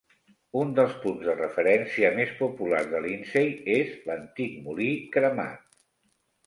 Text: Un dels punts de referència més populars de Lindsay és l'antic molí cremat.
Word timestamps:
Un 0.61 0.69
dels 0.79 0.95
punts 1.03 1.27
de 1.27 1.35
referència 1.41 2.11
més 2.21 2.33
populars 2.41 2.91
de 2.95 3.03
Lindsay 3.05 3.55
és 3.79 3.95
l'antic 4.09 4.59
molí 4.69 4.93
cremat. 5.19 5.67